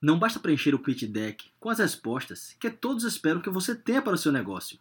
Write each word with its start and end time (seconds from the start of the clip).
Não 0.00 0.16
basta 0.16 0.38
preencher 0.38 0.76
o 0.76 0.78
pitch 0.78 1.02
deck 1.04 1.50
com 1.58 1.68
as 1.70 1.80
respostas 1.80 2.54
que 2.60 2.70
todos 2.70 3.02
esperam 3.02 3.40
que 3.40 3.50
você 3.50 3.74
tenha 3.74 4.00
para 4.00 4.14
o 4.14 4.18
seu 4.18 4.30
negócio. 4.30 4.78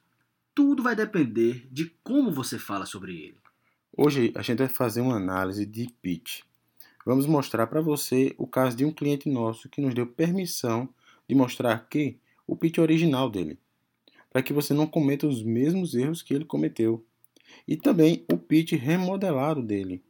Tudo 0.54 0.84
vai 0.84 0.96
depender 0.96 1.68
de 1.72 1.92
como 2.04 2.32
você 2.32 2.60
fala 2.60 2.86
sobre 2.86 3.14
ele. 3.14 3.38
Hoje 3.92 4.32
a 4.36 4.44
gente 4.44 4.60
vai 4.60 4.68
fazer 4.68 5.02
uma 5.02 5.16
análise 5.16 5.66
de 5.66 5.90
pitch. 6.04 6.42
Vamos 7.04 7.26
mostrar 7.26 7.66
para 7.66 7.82
você 7.82 8.36
o 8.38 8.46
caso 8.46 8.78
de 8.78 8.86
um 8.86 8.92
cliente 8.92 9.28
nosso 9.28 9.68
que 9.70 9.82
nos 9.82 9.96
deu 9.96 10.06
permissão 10.06 10.88
de 11.28 11.34
mostrar 11.34 11.74
aqui 11.74 12.20
o 12.46 12.56
pitch 12.56 12.78
original 12.78 13.28
dele, 13.28 13.58
para 14.32 14.44
que 14.44 14.54
você 14.54 14.72
não 14.72 14.86
cometa 14.86 15.26
os 15.26 15.42
mesmos 15.42 15.96
erros 15.96 16.22
que 16.22 16.32
ele 16.32 16.46
cometeu. 16.46 17.04
E 17.68 17.76
também 17.76 18.24
o 18.32 18.38
pitch 18.38 18.74
remodelado 18.74 19.64
dele, 19.64 20.04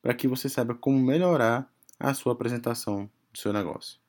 para 0.00 0.14
que 0.14 0.26
você 0.26 0.48
saiba 0.48 0.74
como 0.74 0.98
melhorar 0.98 1.70
a 2.00 2.14
sua 2.14 2.32
apresentação 2.32 3.10
do 3.30 3.38
seu 3.38 3.52
negócio. 3.52 4.03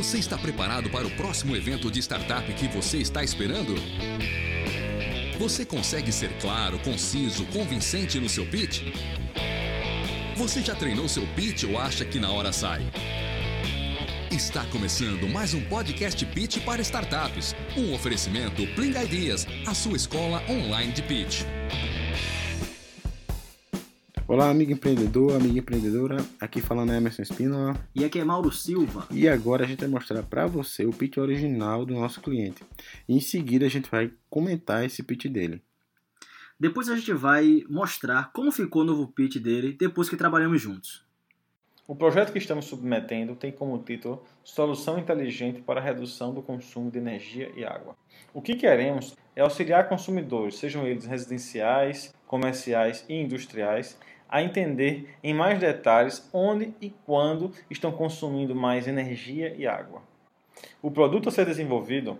Você 0.00 0.16
está 0.16 0.38
preparado 0.38 0.88
para 0.88 1.06
o 1.06 1.10
próximo 1.10 1.54
evento 1.54 1.90
de 1.90 1.98
startup 1.98 2.50
que 2.54 2.66
você 2.68 2.96
está 2.96 3.22
esperando? 3.22 3.74
Você 5.38 5.62
consegue 5.62 6.10
ser 6.10 6.30
claro, 6.40 6.78
conciso, 6.78 7.44
convincente 7.52 8.18
no 8.18 8.26
seu 8.26 8.46
pitch? 8.46 8.80
Você 10.36 10.62
já 10.62 10.74
treinou 10.74 11.06
seu 11.06 11.26
pitch 11.36 11.64
ou 11.64 11.78
acha 11.78 12.02
que 12.06 12.18
na 12.18 12.30
hora 12.30 12.50
sai? 12.50 12.80
Está 14.30 14.64
começando 14.64 15.28
mais 15.28 15.52
um 15.52 15.60
podcast 15.64 16.24
Pitch 16.24 16.64
para 16.64 16.80
startups. 16.80 17.54
Um 17.76 17.92
oferecimento 17.92 18.66
Pling 18.68 18.98
Ideas, 18.98 19.46
a 19.66 19.74
sua 19.74 19.98
escola 19.98 20.42
online 20.48 20.92
de 20.92 21.02
pitch. 21.02 21.42
Olá, 24.30 24.48
amigo 24.48 24.70
empreendedor, 24.70 25.34
amiga 25.34 25.58
empreendedora. 25.58 26.18
Aqui 26.40 26.60
falando 26.60 26.92
é 26.92 26.96
Emerson 26.98 27.22
Espínola. 27.22 27.74
E 27.92 28.04
aqui 28.04 28.20
é 28.20 28.24
Mauro 28.24 28.52
Silva. 28.52 29.08
E 29.10 29.28
agora 29.28 29.64
a 29.64 29.66
gente 29.66 29.80
vai 29.80 29.88
mostrar 29.88 30.22
para 30.22 30.46
você 30.46 30.86
o 30.86 30.92
pitch 30.92 31.16
original 31.16 31.84
do 31.84 31.94
nosso 31.94 32.20
cliente. 32.20 32.62
E 33.08 33.16
em 33.16 33.20
seguida 33.20 33.66
a 33.66 33.68
gente 33.68 33.90
vai 33.90 34.12
comentar 34.30 34.84
esse 34.84 35.02
pitch 35.02 35.26
dele. 35.26 35.60
Depois 36.60 36.88
a 36.88 36.94
gente 36.94 37.12
vai 37.12 37.64
mostrar 37.68 38.30
como 38.32 38.52
ficou 38.52 38.82
o 38.82 38.84
novo 38.84 39.08
pitch 39.08 39.38
dele 39.38 39.72
depois 39.72 40.08
que 40.08 40.16
trabalhamos 40.16 40.62
juntos. 40.62 41.04
O 41.88 41.96
projeto 41.96 42.30
que 42.30 42.38
estamos 42.38 42.66
submetendo 42.66 43.34
tem 43.34 43.50
como 43.50 43.82
título 43.82 44.22
Solução 44.44 44.96
Inteligente 44.96 45.60
para 45.60 45.80
a 45.80 45.82
Redução 45.82 46.32
do 46.32 46.40
Consumo 46.40 46.88
de 46.88 46.98
Energia 46.98 47.50
e 47.56 47.64
Água. 47.64 47.96
O 48.32 48.40
que 48.40 48.54
queremos 48.54 49.16
é 49.34 49.40
auxiliar 49.40 49.88
consumidores, 49.88 50.54
sejam 50.54 50.86
eles 50.86 51.04
residenciais, 51.04 52.14
comerciais 52.28 53.04
e 53.08 53.14
industriais, 53.14 53.98
a 54.30 54.42
entender 54.42 55.14
em 55.22 55.34
mais 55.34 55.58
detalhes 55.58 56.28
onde 56.32 56.72
e 56.80 56.90
quando 57.04 57.52
estão 57.68 57.90
consumindo 57.90 58.54
mais 58.54 58.86
energia 58.86 59.54
e 59.56 59.66
água. 59.66 60.02
O 60.80 60.90
produto 60.90 61.28
a 61.28 61.32
ser 61.32 61.46
desenvolvido 61.46 62.18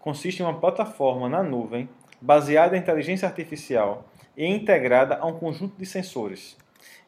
consiste 0.00 0.40
em 0.40 0.44
uma 0.44 0.58
plataforma 0.58 1.28
na 1.28 1.42
nuvem 1.42 1.88
baseada 2.20 2.76
em 2.76 2.80
inteligência 2.80 3.28
artificial 3.28 4.04
e 4.36 4.46
integrada 4.46 5.16
a 5.16 5.26
um 5.26 5.38
conjunto 5.38 5.76
de 5.76 5.86
sensores. 5.86 6.56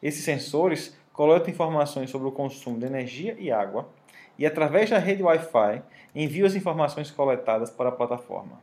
Esses 0.01 0.23
sensores 0.23 0.97
coletam 1.11 1.49
informações 1.49 2.09
sobre 2.09 2.27
o 2.27 2.31
consumo 2.31 2.79
de 2.79 2.85
energia 2.85 3.35
e 3.39 3.51
água 3.51 3.89
e, 4.37 4.45
através 4.45 4.89
da 4.89 4.99
rede 4.99 5.23
Wi-Fi, 5.23 5.81
enviam 6.13 6.45
as 6.45 6.55
informações 6.55 7.09
coletadas 7.09 7.69
para 7.69 7.89
a 7.89 7.91
plataforma. 7.93 8.61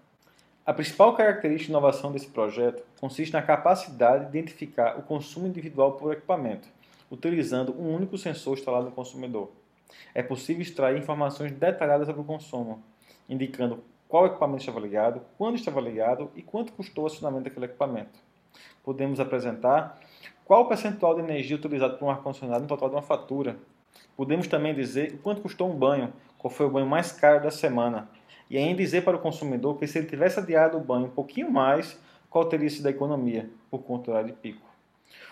A 0.64 0.72
principal 0.72 1.12
característica 1.16 1.66
de 1.66 1.70
inovação 1.72 2.12
desse 2.12 2.28
projeto 2.28 2.84
consiste 3.00 3.32
na 3.32 3.42
capacidade 3.42 4.30
de 4.30 4.38
identificar 4.38 4.96
o 4.96 5.02
consumo 5.02 5.48
individual 5.48 5.94
por 5.94 6.12
equipamento, 6.12 6.68
utilizando 7.10 7.74
um 7.77 7.92
único 7.92 8.16
sensor 8.16 8.56
instalado 8.56 8.84
no 8.84 8.92
consumidor. 8.92 9.50
É 10.14 10.22
possível 10.22 10.62
extrair 10.62 10.96
informações 10.96 11.50
detalhadas 11.50 12.06
sobre 12.06 12.22
o 12.22 12.24
consumo, 12.24 12.80
indicando 13.28 13.83
qual 14.06 14.27
equipamento 14.27 14.61
estava 14.61 14.78
ligado, 14.78 15.20
quando 15.36 15.56
estava 15.56 15.80
ligado 15.80 16.30
e 16.36 16.42
quanto 16.42 16.73
custou 16.74 17.05
o 17.05 17.06
acionamento 17.08 17.42
daquele 17.42 17.67
equipamento. 17.67 18.20
Podemos 18.84 19.18
apresentar 19.18 19.98
qual 20.44 20.62
o 20.62 20.68
percentual 20.68 21.17
de 21.17 21.23
energia 21.23 21.56
utilizado 21.56 21.98
por 21.98 22.05
um 22.06 22.11
ar-condicionado 22.11 22.62
no 22.62 22.68
total 22.68 22.89
de 22.89 22.94
uma 22.94 23.02
fatura. 23.02 23.56
Podemos 24.17 24.46
também 24.46 24.73
dizer 24.73 25.18
quanto 25.24 25.42
custou 25.42 25.68
um 25.68 25.74
banho, 25.74 26.12
qual 26.39 26.52
foi 26.52 26.67
o 26.67 26.70
banho 26.70 26.86
mais 26.86 27.11
caro 27.11 27.42
da 27.42 27.50
semana, 27.50 28.08
e 28.52 28.58
ainda 28.58 28.83
dizer 28.83 29.02
para 29.02 29.17
o 29.17 29.20
consumidor 29.20 29.79
que 29.79 29.86
se 29.86 29.98
ele 29.98 30.07
tivesse 30.07 30.39
adiado 30.39 30.77
o 30.77 30.80
banho 30.80 31.07
um 31.07 31.11
pouquinho 31.11 31.51
mais, 31.51 31.98
qual 32.29 32.45
teria 32.45 32.68
sido 32.68 32.86
a 32.86 32.90
economia 32.90 33.48
por 33.70 33.83
conta 33.83 34.05
do 34.05 34.11
horário 34.11 34.29
de 34.29 34.35
pico. 34.35 34.61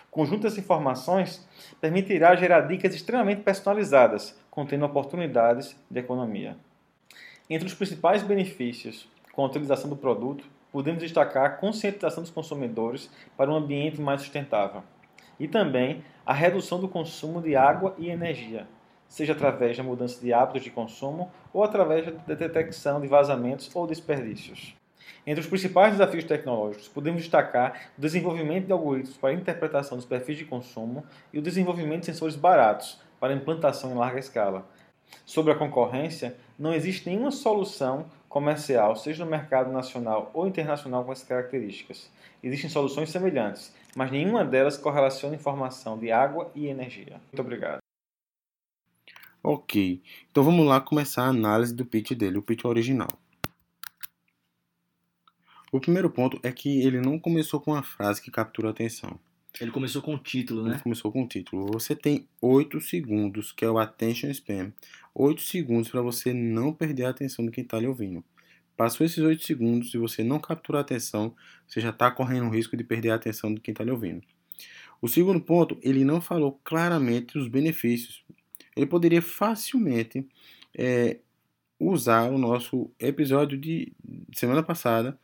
O 0.09 0.11
conjunto 0.11 0.45
dessas 0.45 0.59
informações 0.59 1.47
permitirá 1.83 2.35
gerar 2.35 2.63
dicas 2.63 2.95
extremamente 2.95 3.43
personalizadas, 3.43 4.41
contendo 4.51 4.87
oportunidades 4.87 5.77
de 5.91 6.01
economia. 6.01 6.57
Entre 7.49 7.69
os 7.69 7.75
principais 7.75 8.23
benefícios 8.23 9.07
com 9.35 9.43
a 9.43 9.47
utilização 9.47 9.91
do 9.91 9.97
produto, 9.97 10.47
podemos 10.73 11.03
destacar 11.03 11.45
a 11.45 11.51
conscientização 11.51 12.23
dos 12.23 12.33
consumidores 12.33 13.11
para 13.37 13.51
um 13.51 13.55
ambiente 13.55 14.01
mais 14.01 14.23
sustentável 14.23 14.83
e 15.39 15.47
também 15.47 16.03
a 16.25 16.33
redução 16.33 16.81
do 16.81 16.89
consumo 16.89 17.43
de 17.43 17.55
água 17.55 17.95
e 17.99 18.09
energia, 18.09 18.67
seja 19.11 19.33
através 19.33 19.77
da 19.77 19.83
mudança 19.83 20.21
de 20.21 20.33
hábitos 20.33 20.63
de 20.63 20.71
consumo 20.71 21.31
ou 21.53 21.65
através 21.65 22.07
da 22.07 22.35
detecção 22.35 23.01
de 23.01 23.09
vazamentos 23.09 23.69
ou 23.75 23.87
desperdícios. 23.87 24.75
Entre 25.27 25.41
os 25.41 25.47
principais 25.47 25.93
desafios 25.93 26.25
tecnológicos, 26.25 26.89
podemos 26.89 27.21
destacar 27.21 27.91
o 27.99 28.01
desenvolvimento 28.01 28.67
de 28.67 28.73
algoritmos 28.73 29.19
para 29.19 29.35
interpretação 29.35 29.99
dos 29.99 30.07
perfis 30.07 30.39
de 30.39 30.45
consumo 30.45 31.05
e 31.33 31.39
o 31.39 31.43
desenvolvimento 31.43 32.01
de 32.01 32.07
sensores 32.07 32.37
baratos 32.37 32.99
para 33.19 33.35
implantação 33.35 33.91
em 33.91 33.97
larga 33.97 34.19
escala. 34.19 34.65
Sobre 35.27 35.53
a 35.53 35.57
concorrência, 35.57 36.37
não 36.59 36.73
existe 36.73 37.09
nenhuma 37.09 37.33
solução 37.33 38.07
comercial, 38.29 38.95
seja 38.95 39.25
no 39.25 39.31
mercado 39.31 39.73
nacional 39.73 40.31
ou 40.33 40.47
internacional, 40.47 41.05
com 41.05 41.13
essas 41.13 41.27
características. 41.27 42.09
Existem 42.43 42.71
soluções 42.71 43.11
semelhantes, 43.11 43.75
mas 43.95 44.11
nenhuma 44.11 44.45
delas 44.45 44.79
correlaciona 44.79 45.35
informação 45.35 45.99
de 45.99 46.13
água 46.13 46.51
e 46.55 46.69
energia. 46.69 47.21
Muito 47.33 47.41
obrigado. 47.41 47.80
Ok, 49.43 50.03
então 50.31 50.45
vamos 50.45 50.67
lá 50.67 50.81
começar 50.83 51.23
a 51.23 51.29
análise 51.29 51.75
do 51.75 51.87
pitch 51.87 52.13
dele, 52.13 52.37
o 52.37 52.43
pitch 52.43 52.67
original. 52.67 53.09
O 55.73 55.81
primeiro 55.81 56.11
ponto 56.11 56.39
é 56.43 56.53
que 56.53 56.83
ele 56.83 57.01
não 57.01 57.19
começou 57.19 57.59
com 57.59 57.71
uma 57.71 57.83
frase 57.83 58.21
que 58.21 58.31
captura 58.31 58.69
a 58.69 58.71
atenção. 58.73 59.19
Ele 59.59 59.71
começou 59.71 60.03
com 60.03 60.15
o 60.15 60.19
título, 60.19 60.65
né? 60.65 60.73
Ele 60.75 60.83
começou 60.83 61.11
com 61.11 61.23
o 61.23 61.29
título. 61.29 61.71
Você 61.73 61.97
tem 61.97 62.29
8 62.41 62.81
segundos, 62.81 63.51
que 63.51 63.65
é 63.65 63.71
o 63.71 63.79
attention 63.79 64.29
span. 64.31 64.73
8 65.15 65.41
segundos 65.41 65.89
para 65.89 66.03
você 66.03 66.35
não 66.35 66.73
perder 66.73 67.05
a 67.05 67.11
atenção 67.11 67.45
de 67.45 67.51
quem 67.51 67.65
está 67.65 67.79
lhe 67.79 67.87
ouvindo. 67.87 68.23
Passou 68.77 69.07
esses 69.07 69.19
8 69.19 69.43
segundos 69.45 69.95
e 69.95 69.99
você 69.99 70.23
não 70.23 70.39
captura 70.39 70.79
a 70.79 70.81
atenção, 70.83 71.35
você 71.67 71.81
já 71.81 71.91
está 71.91 72.11
correndo 72.11 72.47
o 72.47 72.51
risco 72.51 72.77
de 72.77 72.85
perder 72.85 73.11
a 73.11 73.15
atenção 73.15 73.55
de 73.55 73.61
quem 73.61 73.73
está 73.73 73.85
lhe 73.85 73.91
ouvindo. 73.91 74.23
O 75.01 75.09
segundo 75.09 75.41
ponto, 75.41 75.79
ele 75.83 76.05
não 76.05 76.21
falou 76.21 76.61
claramente 76.63 77.39
os 77.39 77.49
benefícios 77.49 78.25
ele 78.81 78.87
poderia 78.89 79.21
facilmente 79.21 80.27
é, 80.75 81.19
usar 81.79 82.31
o 82.31 82.39
nosso 82.39 82.91
episódio 82.99 83.59
de 83.59 83.93
semana 84.33 84.63
passada 84.63 85.19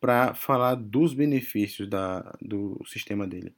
para 0.00 0.34
falar 0.34 0.74
dos 0.74 1.14
benefícios 1.14 1.88
da, 1.88 2.20
do 2.40 2.82
sistema 2.86 3.26
dele. 3.26 3.54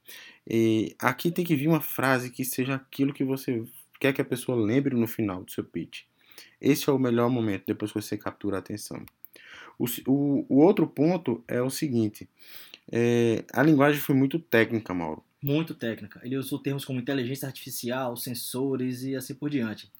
E 0.47 0.95
aqui 0.99 1.31
tem 1.31 1.45
que 1.45 1.55
vir 1.55 1.67
uma 1.67 1.81
frase 1.81 2.29
que 2.29 2.43
seja 2.43 2.75
aquilo 2.75 3.13
que 3.13 3.23
você 3.23 3.63
quer 3.99 4.13
que 4.13 4.21
a 4.21 4.25
pessoa 4.25 4.61
lembre 4.61 4.95
no 4.95 5.07
final 5.07 5.43
do 5.43 5.51
seu 5.51 5.63
pitch. 5.63 6.03
Esse 6.59 6.89
é 6.89 6.93
o 6.93 6.99
melhor 6.99 7.29
momento 7.29 7.63
depois 7.65 7.91
que 7.91 8.01
você 8.01 8.17
captura 8.17 8.57
a 8.57 8.59
atenção. 8.59 9.03
O, 9.79 9.85
o, 10.07 10.45
o 10.49 10.57
outro 10.59 10.85
ponto 10.85 11.43
é 11.47 11.61
o 11.61 11.69
seguinte: 11.69 12.29
é, 12.91 13.43
a 13.53 13.63
linguagem 13.63 14.01
foi 14.01 14.15
muito 14.15 14.37
técnica, 14.37 14.93
Mauro 14.93 15.23
muito 15.41 15.75
técnica. 15.75 16.19
Ele 16.23 16.37
usou 16.37 16.59
termos 16.59 16.85
como 16.85 16.99
inteligência 16.99 17.47
artificial, 17.47 18.15
sensores 18.17 19.03
e 19.03 19.15
assim 19.15 19.35
por 19.35 19.49
diante. 19.49 19.91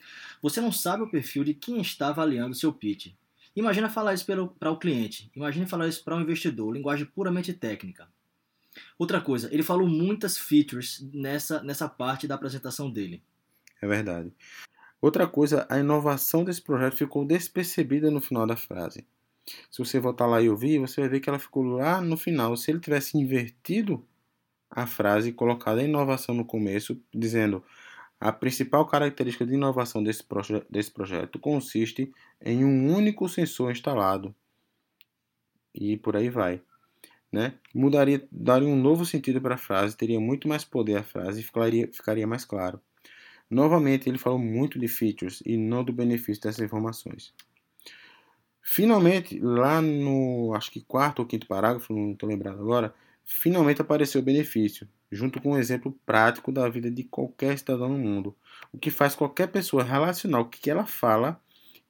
Você 0.42 0.60
não 0.60 0.72
sabe 0.72 1.04
o 1.04 1.10
perfil 1.10 1.44
de 1.44 1.54
quem 1.54 1.80
está 1.82 2.10
avaliando 2.10 2.56
seu 2.56 2.74
pitch. 2.74 3.14
Imagina 3.56 3.90
falar 3.90 4.14
isso 4.14 4.26
para 4.26 4.72
o 4.72 4.78
cliente. 4.78 5.32
Imagine 5.36 5.66
falar 5.66 5.88
isso 5.88 6.04
para 6.04 6.16
um 6.16 6.22
investidor. 6.22 6.74
Linguagem 6.74 7.06
puramente 7.06 7.54
técnica. 7.54 8.08
Outra 8.98 9.22
coisa, 9.22 9.48
ele 9.54 9.64
falou 9.64 9.88
muitas 9.88 10.38
features 10.38 11.08
nessa, 11.14 11.64
nessa 11.64 11.88
parte 11.88 12.28
da 12.28 12.36
apresentação 12.36 12.92
dele. 12.92 13.24
É 13.82 13.88
verdade. 13.88 14.34
Outra 15.02 15.28
coisa, 15.28 15.66
a 15.70 15.80
inovação 15.80 16.44
desse 16.44 16.62
projeto 16.62 16.98
ficou 16.98 17.26
despercebida 17.26 18.10
no 18.10 18.20
final 18.20 18.46
da 18.46 18.58
frase. 18.58 19.06
Se 19.70 19.78
você 19.78 20.00
voltar 20.00 20.26
lá 20.26 20.42
e 20.42 20.50
ouvir, 20.50 20.80
você 20.80 21.02
vai 21.02 21.10
ver 21.10 21.20
que 21.20 21.30
ela 21.30 21.40
ficou 21.40 21.64
lá 21.64 22.02
no 22.02 22.18
final. 22.18 22.58
Se 22.58 22.72
ele 22.72 22.80
tivesse 22.80 23.18
invertido 23.18 24.06
a 24.76 24.86
frase 24.86 25.32
colocada 25.32 25.82
inovação 25.82 26.36
no 26.36 26.44
começo, 26.44 27.02
dizendo 27.14 27.64
a 28.20 28.32
principal 28.32 28.86
característica 28.86 29.46
de 29.46 29.54
inovação 29.54 30.04
desse, 30.04 30.24
proje 30.24 30.62
desse 30.70 30.92
projeto 30.92 31.40
consiste 31.40 32.12
em 32.42 32.66
um 32.66 32.94
único 32.94 33.28
sensor 33.30 33.72
instalado. 33.72 34.36
E 35.74 35.98
por 35.98 36.16
aí 36.16 36.30
vai. 36.30 36.62
né? 37.32 37.54
Mudaria, 37.74 38.28
daria 38.32 38.68
um 38.68 38.76
novo 38.76 39.06
sentido 39.06 39.42
para 39.42 39.56
a 39.56 39.58
frase, 39.58 39.98
teria 39.98 40.20
muito 40.20 40.48
mais 40.48 40.64
poder 40.64 40.98
a 40.98 41.04
frase 41.04 41.42
e 41.42 41.44
ficaria, 41.44 41.90
ficaria 41.92 42.28
mais 42.28 42.46
claro. 42.46 42.80
Novamente, 43.50 44.10
ele 44.10 44.18
falou 44.18 44.40
muito 44.40 44.80
de 44.80 44.88
features 44.88 45.42
e 45.46 45.58
não 45.58 45.84
do 45.84 45.94
benefício 45.94 46.42
dessas 46.44 46.66
informações. 46.66 47.34
Finalmente, 48.62 49.40
lá 49.40 49.82
no 49.82 50.54
acho 50.56 50.72
que 50.72 50.82
quarto 50.82 51.20
ou 51.20 51.26
quinto 51.26 51.46
parágrafo, 51.46 51.94
não 51.94 52.14
estou 52.14 52.28
lembrado 52.28 52.60
agora, 52.60 52.94
finalmente 53.26 53.82
apareceu 53.82 54.22
o 54.22 54.24
benefício, 54.24 54.88
junto 55.12 55.42
com 55.42 55.52
um 55.52 55.58
exemplo 55.58 55.98
prático 56.06 56.52
da 56.52 56.70
vida 56.70 56.90
de 56.90 57.04
qualquer 57.04 57.58
cidadão 57.58 57.90
no 57.90 57.98
mundo, 57.98 58.36
o 58.72 58.78
que 58.78 58.92
faz 58.92 59.16
qualquer 59.16 59.48
pessoa 59.48 59.84
relacionar 59.84 60.40
o 60.40 60.50
que 60.50 60.70
ela 60.70 60.86
fala 60.86 61.42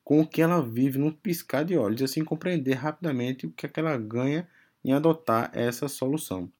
com 0.04 0.22
o 0.22 0.28
que 0.28 0.42
ela 0.42 0.62
vive 0.62 1.00
num 1.00 1.12
piscar 1.12 1.66
de 1.66 1.76
olhos, 1.76 2.02
assim 2.02 2.24
compreender 2.24 2.74
rapidamente 2.74 3.48
o 3.48 3.52
que, 3.52 3.66
é 3.66 3.70
que 3.70 3.80
ela 3.80 3.98
ganha 3.98 4.48
em 4.84 4.94
adotar 4.94 5.50
essa 5.54 5.88
solução. 5.88 6.52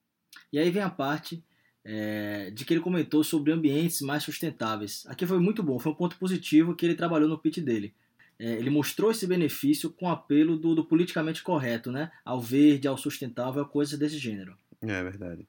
E 0.52 0.58
aí 0.58 0.68
vem 0.68 0.82
a 0.82 0.90
parte 0.90 1.42
é, 1.84 2.50
de 2.50 2.64
que 2.64 2.74
ele 2.74 2.80
comentou 2.80 3.22
sobre 3.22 3.52
ambientes 3.52 4.00
mais 4.00 4.24
sustentáveis. 4.24 5.04
Aqui 5.06 5.24
foi 5.24 5.38
muito 5.38 5.62
bom, 5.62 5.78
foi 5.78 5.92
um 5.92 5.94
ponto 5.94 6.16
positivo 6.18 6.74
que 6.74 6.84
ele 6.84 6.96
trabalhou 6.96 7.28
no 7.28 7.38
pitch 7.38 7.58
dele 7.58 7.94
é, 8.38 8.52
ele 8.52 8.70
mostrou 8.70 9.10
esse 9.10 9.26
benefício 9.26 9.90
com 9.90 10.10
apelo 10.10 10.58
do, 10.58 10.74
do, 10.74 10.84
politicamente 10.84 11.42
correto, 11.42 11.90
né? 11.90 12.10
Ao 12.24 12.40
verde, 12.40 12.86
ao 12.86 12.98
sustentável, 12.98 13.64
coisas 13.64 13.98
desse 13.98 14.18
gênero. 14.18 14.56
É 14.86 15.02
verdade. 15.02 15.46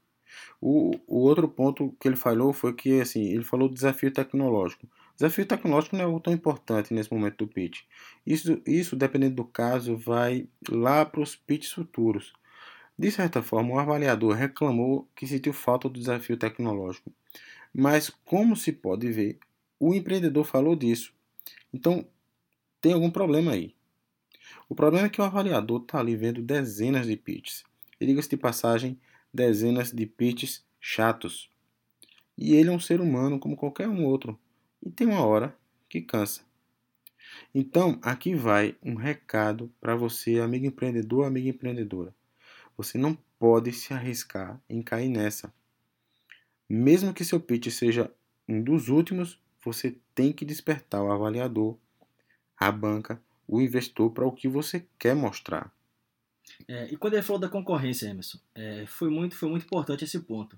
O, 0.61 0.91
o 1.07 1.19
outro 1.19 1.47
ponto 1.47 1.95
que 1.99 2.07
ele 2.07 2.15
falou 2.15 2.53
foi 2.53 2.73
que, 2.73 2.99
assim, 2.99 3.31
ele 3.31 3.43
falou 3.43 3.67
do 3.67 3.73
desafio 3.73 4.11
tecnológico. 4.11 4.87
Desafio 5.15 5.45
tecnológico 5.45 5.95
não 5.95 6.03
é 6.03 6.05
algo 6.05 6.19
tão 6.19 6.33
importante 6.33 6.93
nesse 6.93 7.11
momento 7.11 7.37
do 7.37 7.47
pitch. 7.47 7.81
Isso, 8.25 8.61
isso 8.65 8.95
dependendo 8.95 9.35
do 9.35 9.45
caso, 9.45 9.95
vai 9.95 10.47
lá 10.69 11.05
para 11.05 11.21
os 11.21 11.35
pitches 11.35 11.71
futuros. 11.71 12.33
De 12.97 13.11
certa 13.11 13.41
forma, 13.41 13.73
o 13.73 13.79
avaliador 13.79 14.35
reclamou 14.35 15.07
que 15.15 15.27
sentiu 15.27 15.53
falta 15.53 15.87
do 15.87 15.99
desafio 15.99 16.37
tecnológico. 16.37 17.11
Mas, 17.73 18.09
como 18.25 18.55
se 18.55 18.71
pode 18.71 19.11
ver, 19.11 19.39
o 19.79 19.93
empreendedor 19.93 20.43
falou 20.43 20.75
disso. 20.75 21.13
Então, 21.73 22.05
tem 22.81 22.93
algum 22.93 23.09
problema 23.09 23.51
aí. 23.51 23.75
O 24.69 24.75
problema 24.75 25.07
é 25.07 25.09
que 25.09 25.21
o 25.21 25.23
avaliador 25.23 25.81
está 25.81 25.99
ali 25.99 26.15
vendo 26.15 26.41
dezenas 26.41 27.07
de 27.07 27.15
pitches. 27.15 27.63
E 27.99 28.05
diga-se 28.05 28.29
de 28.29 28.37
passagem, 28.37 28.99
dezenas 29.33 29.91
de 29.91 30.05
pitches 30.05 30.65
chatos. 30.79 31.49
E 32.37 32.55
ele 32.55 32.69
é 32.69 32.71
um 32.71 32.79
ser 32.79 33.01
humano 33.01 33.39
como 33.39 33.55
qualquer 33.55 33.87
um 33.87 34.05
outro. 34.05 34.39
E 34.83 34.89
tem 34.89 35.07
uma 35.07 35.25
hora 35.25 35.57
que 35.89 36.01
cansa. 36.01 36.41
Então, 37.53 37.99
aqui 38.01 38.35
vai 38.35 38.75
um 38.81 38.95
recado 38.95 39.71
para 39.81 39.95
você, 39.95 40.39
amigo 40.39 40.65
empreendedor, 40.65 41.25
amiga 41.25 41.49
empreendedora. 41.49 42.13
Você 42.77 42.97
não 42.97 43.17
pode 43.39 43.71
se 43.73 43.93
arriscar 43.93 44.61
em 44.69 44.81
cair 44.81 45.09
nessa. 45.09 45.53
Mesmo 46.69 47.13
que 47.13 47.25
seu 47.25 47.39
pitch 47.39 47.69
seja 47.69 48.11
um 48.47 48.61
dos 48.61 48.87
últimos, 48.89 49.39
você 49.63 49.97
tem 50.13 50.31
que 50.31 50.45
despertar 50.45 51.03
o 51.03 51.11
avaliador 51.11 51.77
a 52.57 52.71
banca, 52.71 53.21
o 53.47 53.61
investidor 53.61 54.11
para 54.11 54.25
o 54.25 54.31
que 54.31 54.47
você 54.47 54.85
quer 54.97 55.15
mostrar. 55.15 55.71
É, 56.67 56.87
e 56.91 56.97
quando 56.97 57.13
ele 57.13 57.23
falou 57.23 57.39
da 57.39 57.49
concorrência, 57.49 58.07
Emerson, 58.07 58.39
é, 58.55 58.85
foi, 58.85 59.09
muito, 59.09 59.35
foi 59.35 59.49
muito 59.49 59.65
importante 59.65 60.03
esse 60.03 60.19
ponto. 60.19 60.57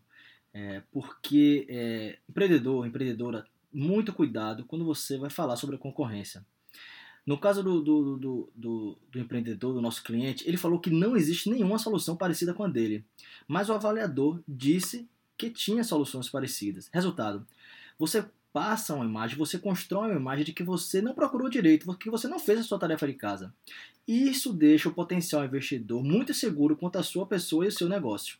É, 0.53 0.81
porque 0.91 1.68
é, 1.69 2.18
empreendedor, 2.27 2.86
empreendedora, 2.86 3.45
muito 3.71 4.12
cuidado 4.13 4.65
quando 4.65 4.83
você 4.83 5.18
vai 5.18 5.30
falar 5.30 5.56
sobre 5.56 5.75
a 5.75 5.80
concorrência. 5.80 6.44
No 7.25 7.38
caso 7.38 7.62
do, 7.62 7.81
do, 7.81 8.18
do, 8.18 8.51
do, 8.56 8.97
do 9.12 9.19
empreendedor, 9.19 9.74
do 9.74 9.81
nosso 9.81 10.03
cliente, 10.03 10.47
ele 10.47 10.57
falou 10.57 10.80
que 10.80 10.89
não 10.89 11.15
existe 11.15 11.50
nenhuma 11.50 11.77
solução 11.77 12.15
parecida 12.15 12.53
com 12.53 12.63
a 12.63 12.68
dele. 12.68 13.06
Mas 13.47 13.69
o 13.69 13.74
avaliador 13.74 14.41
disse 14.47 15.07
que 15.38 15.50
tinha 15.50 15.83
soluções 15.83 16.27
parecidas. 16.27 16.89
Resultado: 16.91 17.45
você 18.00 18.25
passa 18.51 18.96
uma 18.96 19.06
imagem, 19.06 19.38
você 19.38 19.57
constrói 19.57 20.10
uma 20.10 20.19
imagem 20.19 20.46
de 20.46 20.54
que 20.54 20.63
você 20.63 21.01
não 21.01 21.13
procurou 21.13 21.50
direito, 21.50 21.96
que 21.98 22.10
você 22.10 22.28
não 22.28 22.40
fez 22.40 22.60
a 22.60 22.63
sua 22.63 22.80
tarefa 22.80 23.07
de 23.07 23.13
casa. 23.13 23.54
Isso 24.07 24.54
deixa 24.54 24.90
o 24.90 24.94
potencial 24.94 25.46
investidor 25.46 26.04
muito 26.04 26.34
seguro 26.34 26.75
quanto 26.75 26.98
à 26.98 27.04
sua 27.04 27.25
pessoa 27.25 27.66
e 27.66 27.68
o 27.68 27.72
seu 27.72 27.88
negócio. 27.88 28.38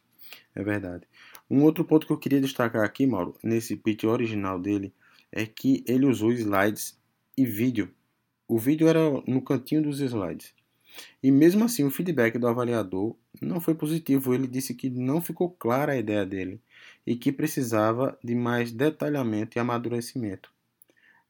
É 0.56 0.64
verdade. 0.64 1.08
Um 1.50 1.64
outro 1.64 1.84
ponto 1.84 2.06
que 2.06 2.14
eu 2.14 2.18
queria 2.18 2.42
destacar 2.42 2.84
aqui, 2.84 3.06
Mauro, 3.06 3.36
nesse 3.44 3.76
pitch 3.76 4.04
original 4.04 4.60
dele, 4.60 4.94
é 5.32 5.46
que 5.46 5.84
ele 5.88 6.06
usou 6.06 6.32
slides 6.32 7.00
e 7.38 7.46
vídeo. 7.46 7.94
O 8.48 8.58
vídeo 8.58 8.88
era 8.88 9.00
no 9.28 9.42
cantinho 9.42 9.84
dos 9.84 10.00
slides. 10.00 10.54
E 11.22 11.32
mesmo 11.32 11.64
assim, 11.64 11.84
o 11.84 11.92
feedback 11.92 12.38
do 12.38 12.48
avaliador 12.48 13.16
não 13.42 13.62
foi 13.62 13.76
positivo. 13.76 14.34
Ele 14.34 14.48
disse 14.48 14.74
que 14.74 14.90
não 14.90 15.22
ficou 15.22 15.50
clara 15.52 15.94
a 15.94 15.98
ideia 15.98 16.26
dele 16.26 16.60
e 17.06 17.16
que 17.16 17.32
precisava 17.32 18.18
de 18.24 18.36
mais 18.36 18.72
detalhamento 18.72 19.58
e 19.58 19.60
amadurecimento. 19.60 20.52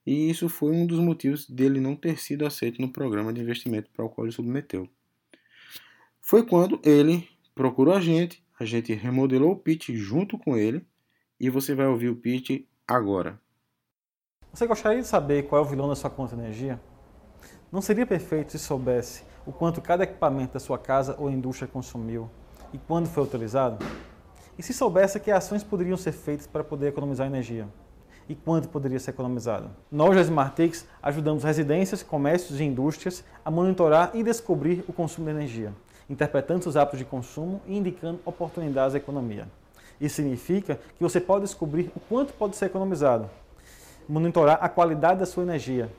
E 0.05 0.29
isso 0.29 0.49
foi 0.49 0.71
um 0.71 0.85
dos 0.85 0.99
motivos 0.99 1.47
dele 1.49 1.79
não 1.79 1.95
ter 1.95 2.19
sido 2.19 2.45
aceito 2.45 2.81
no 2.81 2.91
programa 2.91 3.31
de 3.31 3.41
investimento 3.41 3.89
para 3.91 4.05
o 4.05 4.09
qual 4.09 4.25
ele 4.25 4.33
submeteu. 4.33 4.89
Foi 6.21 6.45
quando 6.45 6.79
ele 6.83 7.27
procurou 7.53 7.93
a 7.93 7.99
gente, 7.99 8.43
a 8.59 8.65
gente 8.65 8.93
remodelou 8.93 9.51
o 9.51 9.55
pitch 9.55 9.89
junto 9.91 10.37
com 10.37 10.57
ele 10.57 10.85
e 11.39 11.49
você 11.49 11.73
vai 11.75 11.87
ouvir 11.87 12.09
o 12.09 12.15
pitch 12.15 12.65
agora. 12.87 13.39
Você 14.53 14.65
gostaria 14.65 15.01
de 15.01 15.07
saber 15.07 15.47
qual 15.47 15.63
é 15.63 15.65
o 15.65 15.69
vilão 15.69 15.87
da 15.87 15.95
sua 15.95 16.09
conta 16.09 16.35
de 16.35 16.41
energia? 16.41 16.81
Não 17.71 17.81
seria 17.81 18.05
perfeito 18.05 18.51
se 18.51 18.59
soubesse 18.59 19.23
o 19.45 19.51
quanto 19.51 19.81
cada 19.81 20.03
equipamento 20.03 20.53
da 20.53 20.59
sua 20.59 20.77
casa 20.77 21.15
ou 21.19 21.29
indústria 21.29 21.67
consumiu 21.67 22.29
e 22.73 22.77
quando 22.77 23.07
foi 23.07 23.23
utilizado? 23.23 23.85
E 24.59 24.61
se 24.61 24.73
soubesse 24.73 25.21
que 25.21 25.31
ações 25.31 25.63
poderiam 25.63 25.95
ser 25.95 26.11
feitas 26.11 26.45
para 26.45 26.65
poder 26.65 26.89
economizar 26.89 27.25
energia? 27.25 27.65
E 28.27 28.35
quanto 28.35 28.67
poderia 28.67 28.99
ser 28.99 29.11
economizado? 29.11 29.69
Nós, 29.89 30.13
da 30.13 30.21
Smartix, 30.21 30.85
ajudamos 31.01 31.45
residências, 31.45 32.03
comércios 32.03 32.59
e 32.59 32.65
indústrias 32.65 33.23
a 33.45 33.49
monitorar 33.49 34.11
e 34.13 34.21
descobrir 34.21 34.83
o 34.85 34.91
consumo 34.91 35.27
de 35.27 35.33
energia, 35.33 35.71
interpretando 36.09 36.63
seus 36.63 36.75
hábitos 36.75 36.99
de 36.99 37.05
consumo 37.05 37.61
e 37.65 37.77
indicando 37.77 38.19
oportunidades 38.25 38.91
da 38.91 38.99
economia. 38.99 39.47
Isso 39.99 40.17
significa 40.17 40.77
que 40.97 41.01
você 41.01 41.21
pode 41.21 41.45
descobrir 41.45 41.89
o 41.95 41.99
quanto 42.01 42.33
pode 42.33 42.57
ser 42.57 42.65
economizado, 42.65 43.29
monitorar 44.09 44.57
a 44.61 44.67
qualidade 44.67 45.21
da 45.21 45.25
sua 45.25 45.43
energia, 45.43 45.89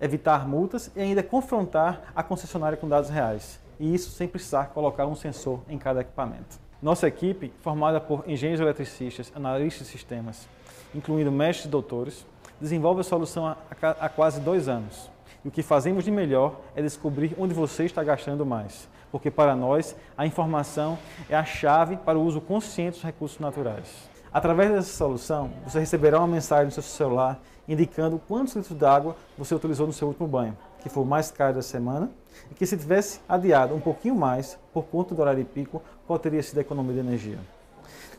evitar 0.00 0.48
multas 0.48 0.90
e 0.96 1.02
ainda 1.02 1.22
confrontar 1.22 2.14
a 2.16 2.22
concessionária 2.22 2.78
com 2.78 2.88
dados 2.88 3.10
reais. 3.10 3.60
E 3.78 3.94
isso 3.94 4.10
sem 4.10 4.26
precisar 4.26 4.68
colocar 4.68 5.04
um 5.06 5.14
sensor 5.14 5.60
em 5.68 5.76
cada 5.76 6.00
equipamento. 6.00 6.64
Nossa 6.82 7.08
equipe, 7.08 7.50
formada 7.62 7.98
por 8.00 8.24
engenheiros 8.26 8.60
eletricistas, 8.60 9.32
analistas 9.34 9.86
de 9.86 9.92
sistemas, 9.92 10.46
incluindo 10.94 11.32
mestres 11.32 11.66
e 11.66 11.68
doutores, 11.68 12.26
desenvolve 12.60 13.00
a 13.00 13.04
solução 13.04 13.46
há, 13.46 14.08
quase 14.08 14.40
dois 14.40 14.68
anos. 14.68 15.10
E 15.42 15.48
o 15.48 15.50
que 15.50 15.62
fazemos 15.62 16.04
de 16.04 16.10
melhor 16.10 16.60
é 16.74 16.82
descobrir 16.82 17.34
onde 17.38 17.54
você 17.54 17.84
está 17.84 18.04
gastando 18.04 18.44
mais, 18.44 18.88
porque 19.10 19.30
para 19.30 19.56
nós 19.56 19.96
a 20.18 20.26
informação 20.26 20.98
é 21.30 21.36
a 21.36 21.44
chave 21.44 21.96
para 21.96 22.18
o 22.18 22.22
uso 22.22 22.42
consciente 22.42 22.96
dos 22.96 23.02
recursos 23.02 23.38
naturais. 23.38 24.10
Através 24.30 24.70
dessa 24.70 24.92
solução, 24.92 25.50
você 25.64 25.80
receberá 25.80 26.18
uma 26.18 26.26
mensagem 26.26 26.66
no 26.66 26.72
seu 26.72 26.82
celular 26.82 27.40
indicando 27.66 28.20
quantos 28.28 28.54
litros 28.54 28.78
d'água 28.78 29.16
você 29.36 29.54
utilizou 29.54 29.86
no 29.86 29.92
seu 29.94 30.08
último 30.08 30.28
banho, 30.28 30.56
que 30.82 30.88
foi 30.88 31.02
o 31.02 31.06
mais 31.06 31.30
caro 31.30 31.54
da 31.54 31.62
semana, 31.62 32.10
e 32.50 32.54
que 32.54 32.66
se 32.66 32.76
tivesse 32.76 33.20
adiado 33.28 33.74
um 33.74 33.80
pouquinho 33.80 34.14
mais 34.14 34.58
por 34.72 34.84
conta 34.84 35.14
do 35.14 35.20
horário 35.20 35.42
de 35.42 35.48
pico, 35.48 35.82
qual 36.06 36.18
teria 36.18 36.42
sido 36.42 36.58
a 36.58 36.60
economia 36.60 36.94
de 36.94 37.00
energia. 37.00 37.38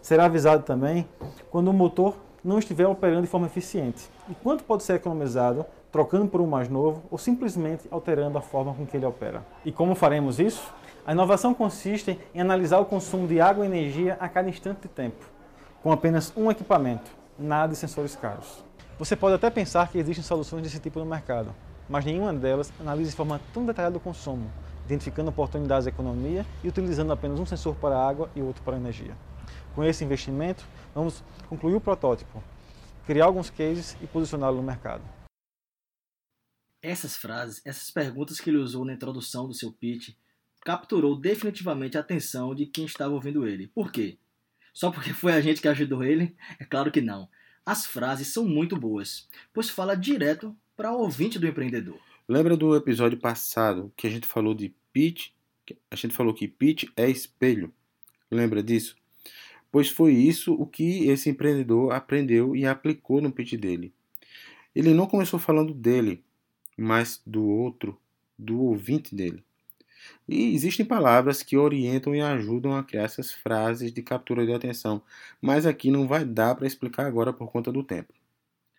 Será 0.01 0.25
avisado 0.25 0.63
também 0.63 1.07
quando 1.49 1.69
o 1.69 1.73
motor 1.73 2.15
não 2.43 2.59
estiver 2.59 2.87
operando 2.87 3.23
de 3.23 3.27
forma 3.27 3.47
eficiente 3.47 4.09
e 4.29 4.35
quanto 4.35 4.63
pode 4.63 4.83
ser 4.83 4.93
economizado 4.93 5.65
trocando 5.91 6.27
por 6.27 6.41
um 6.41 6.47
mais 6.47 6.69
novo 6.69 7.03
ou 7.09 7.17
simplesmente 7.17 7.87
alterando 7.89 8.37
a 8.37 8.41
forma 8.41 8.73
com 8.73 8.85
que 8.85 8.95
ele 8.95 9.05
opera. 9.05 9.43
E 9.65 9.71
como 9.71 9.95
faremos 9.95 10.39
isso? 10.39 10.73
A 11.05 11.13
inovação 11.13 11.53
consiste 11.53 12.19
em 12.33 12.41
analisar 12.41 12.79
o 12.79 12.85
consumo 12.85 13.27
de 13.27 13.39
água 13.39 13.65
e 13.65 13.67
energia 13.67 14.17
a 14.19 14.27
cada 14.27 14.49
instante 14.49 14.81
de 14.81 14.87
tempo, 14.89 15.25
com 15.81 15.91
apenas 15.91 16.33
um 16.35 16.51
equipamento, 16.51 17.09
nada 17.39 17.73
de 17.73 17.77
sensores 17.77 18.15
caros. 18.15 18.63
Você 18.99 19.15
pode 19.15 19.35
até 19.35 19.49
pensar 19.49 19.89
que 19.89 19.97
existem 19.97 20.23
soluções 20.23 20.63
desse 20.63 20.79
tipo 20.79 20.99
no 20.99 21.05
mercado, 21.05 21.53
mas 21.89 22.05
nenhuma 22.05 22.33
delas 22.33 22.71
analisa 22.79 23.11
de 23.11 23.15
forma 23.15 23.39
tão 23.53 23.65
detalhada 23.65 23.97
o 23.97 24.01
consumo, 24.01 24.51
identificando 24.85 25.29
oportunidades 25.29 25.85
de 25.85 25.89
economia 25.89 26.45
e 26.63 26.67
utilizando 26.67 27.11
apenas 27.11 27.39
um 27.39 27.45
sensor 27.45 27.75
para 27.75 27.97
a 27.97 28.07
água 28.07 28.29
e 28.35 28.41
outro 28.41 28.63
para 28.63 28.75
a 28.75 28.79
energia. 28.79 29.15
Com 29.73 29.83
esse 29.83 30.03
investimento, 30.03 30.65
vamos 30.93 31.23
concluir 31.47 31.75
o 31.75 31.81
protótipo, 31.81 32.43
criar 33.05 33.25
alguns 33.25 33.49
cases 33.49 33.95
e 34.01 34.07
posicioná-lo 34.07 34.57
no 34.57 34.63
mercado. 34.63 35.03
Essas 36.81 37.15
frases, 37.15 37.61
essas 37.65 37.89
perguntas 37.91 38.39
que 38.39 38.49
ele 38.49 38.57
usou 38.57 38.85
na 38.85 38.93
introdução 38.93 39.47
do 39.47 39.53
seu 39.53 39.71
pitch, 39.71 40.15
capturou 40.63 41.19
definitivamente 41.19 41.97
a 41.97 42.01
atenção 42.01 42.53
de 42.53 42.65
quem 42.65 42.85
estava 42.85 43.13
ouvindo 43.13 43.47
ele. 43.47 43.67
Por 43.67 43.91
quê? 43.91 44.17
Só 44.73 44.91
porque 44.91 45.13
foi 45.13 45.33
a 45.33 45.41
gente 45.41 45.61
que 45.61 45.67
ajudou 45.67 46.03
ele? 46.03 46.35
É 46.59 46.65
claro 46.65 46.91
que 46.91 47.01
não. 47.01 47.29
As 47.65 47.85
frases 47.85 48.29
são 48.29 48.45
muito 48.45 48.77
boas, 48.77 49.27
pois 49.53 49.69
fala 49.69 49.95
direto 49.95 50.55
para 50.77 50.93
o 50.93 50.99
ouvinte 50.99 51.39
do 51.39 51.47
empreendedor. 51.47 51.99
Lembra 52.29 52.55
do 52.55 52.75
episódio 52.75 53.17
passado 53.17 53.91
que 53.97 54.05
a 54.05 54.09
gente 54.11 54.27
falou 54.27 54.53
de 54.53 54.71
pitch? 54.93 55.29
A 55.89 55.95
gente 55.95 56.13
falou 56.13 56.35
que 56.35 56.47
pitch 56.47 56.83
é 56.95 57.09
espelho. 57.09 57.73
Lembra 58.29 58.61
disso? 58.61 58.95
Pois 59.71 59.89
foi 59.89 60.13
isso 60.13 60.53
o 60.53 60.67
que 60.67 61.09
esse 61.09 61.31
empreendedor 61.31 61.91
aprendeu 61.91 62.55
e 62.55 62.63
aplicou 62.63 63.19
no 63.19 63.31
pitch 63.31 63.53
dele. 63.53 63.91
Ele 64.75 64.93
não 64.93 65.07
começou 65.07 65.39
falando 65.39 65.73
dele, 65.73 66.23
mas 66.77 67.19
do 67.25 67.43
outro, 67.43 67.99
do 68.37 68.61
ouvinte 68.61 69.15
dele. 69.15 69.43
E 70.29 70.53
existem 70.53 70.85
palavras 70.85 71.41
que 71.41 71.57
orientam 71.57 72.13
e 72.13 72.21
ajudam 72.21 72.75
a 72.75 72.83
criar 72.83 73.03
essas 73.03 73.31
frases 73.31 73.91
de 73.91 74.03
captura 74.03 74.45
de 74.45 74.53
atenção, 74.53 75.01
mas 75.41 75.65
aqui 75.65 75.89
não 75.89 76.07
vai 76.07 76.23
dar 76.23 76.53
para 76.53 76.67
explicar 76.67 77.07
agora 77.07 77.33
por 77.33 77.51
conta 77.51 77.71
do 77.71 77.83
tempo. 77.83 78.13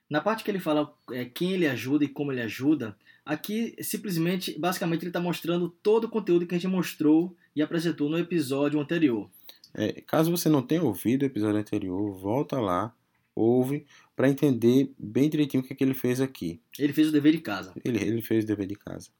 Na 0.08 0.20
parte 0.20 0.42
que 0.42 0.50
ele 0.50 0.58
fala 0.58 0.94
é, 1.10 1.24
quem 1.24 1.52
ele 1.52 1.66
ajuda 1.66 2.04
e 2.04 2.08
como 2.08 2.32
ele 2.32 2.40
ajuda, 2.40 2.96
aqui 3.24 3.76
simplesmente, 3.82 4.58
basicamente, 4.58 5.02
ele 5.02 5.10
está 5.10 5.20
mostrando 5.20 5.68
todo 5.82 6.04
o 6.04 6.08
conteúdo 6.08 6.46
que 6.46 6.54
a 6.54 6.58
gente 6.58 6.70
mostrou 6.70 7.36
e 7.54 7.60
apresentou 7.60 8.08
no 8.08 8.18
episódio 8.18 8.80
anterior. 8.80 9.28
É, 9.74 10.00
caso 10.00 10.30
você 10.30 10.48
não 10.48 10.62
tenha 10.62 10.82
ouvido 10.82 11.22
o 11.22 11.26
episódio 11.26 11.60
anterior, 11.60 12.10
volta 12.12 12.58
lá, 12.58 12.94
ouve, 13.34 13.86
para 14.16 14.28
entender 14.28 14.92
bem 14.98 15.28
direitinho 15.28 15.62
o 15.62 15.66
que, 15.66 15.72
é 15.72 15.76
que 15.76 15.84
ele 15.84 15.94
fez 15.94 16.20
aqui. 16.20 16.60
Ele 16.78 16.92
fez 16.92 17.08
o 17.08 17.12
dever 17.12 17.32
de 17.32 17.40
casa. 17.40 17.72
Ele, 17.84 18.02
ele 18.02 18.22
fez 18.22 18.44
o 18.44 18.46
dever 18.46 18.66
de 18.66 18.74
casa. 18.74 19.10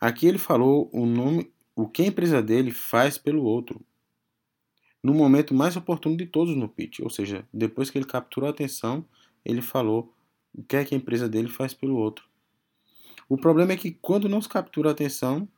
Aqui 0.00 0.26
ele 0.26 0.38
falou 0.38 0.88
o 0.92 1.04
nome, 1.04 1.50
o 1.74 1.88
que 1.88 2.02
a 2.02 2.06
empresa 2.06 2.42
dele 2.42 2.70
faz 2.70 3.18
pelo 3.18 3.42
outro. 3.42 3.84
No 5.02 5.12
momento 5.12 5.54
mais 5.54 5.76
oportuno 5.76 6.16
de 6.16 6.26
todos 6.26 6.56
no 6.56 6.68
pitch, 6.68 7.00
ou 7.00 7.10
seja, 7.10 7.46
depois 7.52 7.90
que 7.90 7.98
ele 7.98 8.06
capturou 8.06 8.46
a 8.46 8.50
atenção, 8.50 9.04
ele 9.46 9.62
falou 9.62 10.12
o 10.52 10.62
que 10.62 10.76
é 10.76 10.84
que 10.84 10.94
a 10.94 10.98
empresa 10.98 11.28
dele 11.28 11.48
faz 11.48 11.72
pelo 11.72 11.96
outro. 11.96 12.24
O 13.28 13.36
problema 13.36 13.72
é 13.72 13.76
que 13.76 13.92
quando 13.92 14.28
não 14.28 14.40
se 14.40 14.48
captura 14.48 14.90
a 14.90 14.92
atenção, 14.92 15.48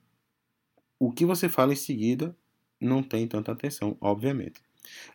o 0.98 1.12
que 1.12 1.24
você 1.24 1.48
fala 1.48 1.72
em 1.72 1.76
seguida 1.76 2.36
não 2.80 3.02
tem 3.02 3.26
tanta 3.26 3.52
atenção, 3.52 3.96
obviamente. 4.00 4.60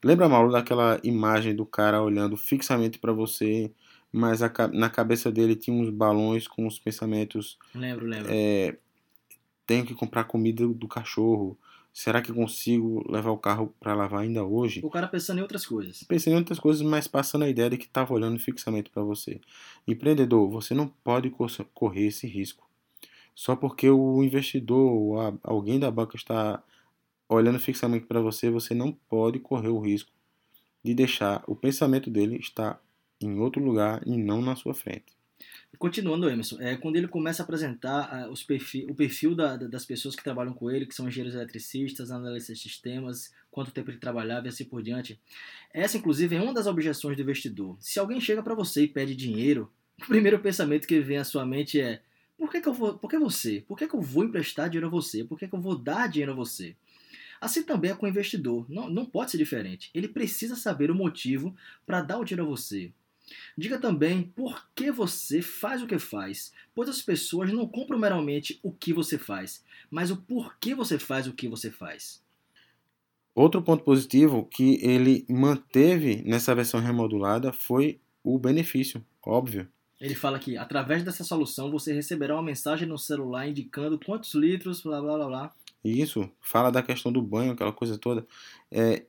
Lembra, 0.03 0.29
Mauro, 0.29 0.51
daquela 0.51 0.99
imagem 1.03 1.55
do 1.55 1.65
cara 1.65 2.01
olhando 2.01 2.37
fixamente 2.37 2.99
para 2.99 3.11
você, 3.11 3.71
mas 4.11 4.43
a, 4.43 4.51
na 4.71 4.89
cabeça 4.89 5.31
dele 5.31 5.55
tinha 5.55 5.75
uns 5.75 5.89
balões 5.89 6.47
com 6.47 6.67
os 6.67 6.77
pensamentos. 6.79 7.57
Lembro, 7.73 8.05
lembro. 8.05 8.31
É, 8.31 8.77
tenho 9.65 9.85
que 9.85 9.95
comprar 9.95 10.25
comida 10.25 10.67
do 10.67 10.87
cachorro. 10.87 11.57
Será 11.93 12.23
que 12.23 12.33
consigo 12.33 13.05
levar 13.07 13.29
o 13.29 13.37
carro 13.37 13.71
para 13.79 13.93
lavar 13.93 14.21
ainda 14.21 14.43
hoje? 14.43 14.81
O 14.83 14.89
cara 14.89 15.07
pensando 15.07 15.37
em 15.37 15.41
outras 15.43 15.63
coisas. 15.63 16.03
Pensando 16.03 16.33
em 16.33 16.37
outras 16.37 16.57
coisas, 16.57 16.81
mas 16.81 17.07
passando 17.07 17.43
a 17.43 17.49
ideia 17.49 17.69
de 17.69 17.77
que 17.77 17.85
estava 17.85 18.11
olhando 18.11 18.39
fixamente 18.39 18.89
para 18.89 19.03
você. 19.03 19.39
Empreendedor, 19.87 20.49
você 20.49 20.73
não 20.73 20.87
pode 20.87 21.31
correr 21.73 22.07
esse 22.07 22.25
risco. 22.25 22.67
Só 23.35 23.55
porque 23.55 23.87
o 23.89 24.23
investidor 24.23 24.91
ou 24.91 25.39
alguém 25.43 25.79
da 25.79 25.91
banca 25.91 26.15
está 26.15 26.63
olhando 27.29 27.59
fixamente 27.59 28.07
para 28.07 28.19
você, 28.19 28.49
você 28.49 28.73
não 28.73 28.91
pode 28.91 29.39
correr 29.39 29.69
o 29.69 29.79
risco 29.79 30.11
de 30.83 30.95
deixar 30.95 31.43
o 31.47 31.55
pensamento 31.55 32.09
dele 32.09 32.37
estar 32.37 32.81
em 33.21 33.39
outro 33.39 33.63
lugar 33.63 34.01
e 34.05 34.17
não 34.17 34.41
na 34.41 34.55
sua 34.55 34.73
frente. 34.73 35.15
Continuando, 35.79 36.29
Emerson, 36.29 36.61
é, 36.61 36.77
quando 36.77 36.95
ele 36.95 37.07
começa 37.07 37.41
a 37.41 37.43
apresentar 37.43 38.29
os 38.29 38.43
perfil, 38.43 38.87
o 38.89 38.95
perfil 38.95 39.35
da, 39.35 39.57
das 39.57 39.85
pessoas 39.85 40.15
que 40.15 40.23
trabalham 40.23 40.53
com 40.53 40.69
ele, 40.69 40.85
que 40.85 40.95
são 40.95 41.07
engenheiros 41.07 41.35
eletricistas, 41.35 42.11
analistas 42.11 42.57
de 42.57 42.63
sistemas, 42.63 43.33
quanto 43.51 43.71
tempo 43.71 43.89
ele 43.89 43.97
trabalhava 43.97 44.45
e 44.45 44.49
assim 44.49 44.63
por 44.63 44.81
diante, 44.81 45.19
essa, 45.73 45.97
inclusive, 45.97 46.35
é 46.35 46.41
uma 46.41 46.53
das 46.53 46.67
objeções 46.67 47.17
do 47.17 47.23
investidor. 47.23 47.75
Se 47.79 47.99
alguém 47.99 48.21
chega 48.21 48.41
para 48.41 48.55
você 48.55 48.83
e 48.83 48.87
pede 48.87 49.15
dinheiro, 49.15 49.71
o 50.01 50.07
primeiro 50.07 50.39
pensamento 50.39 50.87
que 50.87 50.99
vem 50.99 51.17
à 51.17 51.23
sua 51.23 51.45
mente 51.45 51.81
é: 51.81 52.01
por 52.37 52.51
que, 52.51 52.61
que 52.61 52.69
eu 52.69 52.73
vou, 52.73 52.97
por 52.97 53.09
que 53.09 53.17
você? 53.17 53.63
Por 53.67 53.77
que, 53.77 53.87
que 53.87 53.95
eu 53.95 54.01
vou 54.01 54.23
emprestar 54.23 54.69
dinheiro 54.69 54.87
a 54.87 54.91
você? 54.91 55.23
Por 55.23 55.37
que, 55.37 55.47
que 55.47 55.55
eu 55.55 55.61
vou 55.61 55.77
dar 55.77 56.07
dinheiro 56.07 56.31
a 56.31 56.35
você? 56.35 56.75
Assim 57.41 57.61
também 57.61 57.91
é 57.91 57.95
com 57.95 58.05
o 58.05 58.09
investidor. 58.09 58.65
Não, 58.69 58.89
não 58.89 59.05
pode 59.05 59.31
ser 59.31 59.37
diferente. 59.37 59.89
Ele 59.93 60.07
precisa 60.07 60.55
saber 60.55 60.89
o 60.89 60.95
motivo 60.95 61.53
para 61.85 62.01
dar 62.01 62.17
o 62.17 62.23
dinheiro 62.23 62.45
a 62.45 62.49
você. 62.49 62.93
Diga 63.57 63.77
também 63.77 64.23
por 64.23 64.67
que 64.75 64.91
você 64.91 65.41
faz 65.41 65.81
o 65.81 65.87
que 65.87 65.99
faz, 65.99 66.51
pois 66.73 66.89
as 66.89 67.01
pessoas 67.01 67.51
não 67.51 67.67
compram 67.67 67.99
meramente 67.99 68.59
o 68.63 68.71
que 68.71 68.93
você 68.93 69.17
faz, 69.17 69.63
mas 69.89 70.11
o 70.11 70.17
porquê 70.17 70.73
você 70.73 70.97
faz 70.99 71.27
o 71.27 71.33
que 71.33 71.47
você 71.47 71.69
faz. 71.71 72.23
Outro 73.35 73.61
ponto 73.61 73.83
positivo 73.83 74.45
que 74.45 74.79
ele 74.85 75.25
manteve 75.27 76.21
nessa 76.23 76.53
versão 76.53 76.79
remodulada 76.79 77.51
foi 77.51 77.99
o 78.23 78.37
benefício, 78.37 79.03
óbvio. 79.25 79.67
Ele 79.99 80.13
fala 80.13 80.37
que 80.37 80.57
através 80.57 81.03
dessa 81.03 81.23
solução 81.23 81.71
você 81.71 81.93
receberá 81.93 82.35
uma 82.35 82.43
mensagem 82.43 82.87
no 82.87 82.97
celular 82.97 83.47
indicando 83.47 83.97
quantos 83.97 84.33
litros, 84.33 84.81
blá 84.81 85.01
blá 85.01 85.15
blá 85.15 85.27
blá. 85.27 85.53
Isso, 85.83 86.29
fala 86.39 86.71
da 86.71 86.83
questão 86.83 87.11
do 87.11 87.21
banho, 87.21 87.53
aquela 87.53 87.73
coisa 87.73 87.97
toda. 87.97 88.25
É, 88.71 89.05